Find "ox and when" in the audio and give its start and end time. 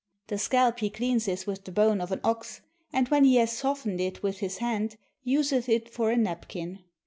2.23-3.23